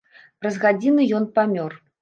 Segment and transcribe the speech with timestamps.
[0.45, 1.83] Праз гадзіну ён памёр.